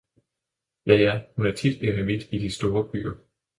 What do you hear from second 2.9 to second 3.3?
byer!